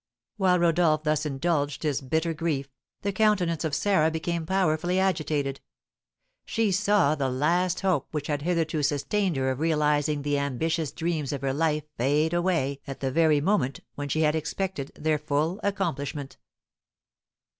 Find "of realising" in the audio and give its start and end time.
9.51-10.23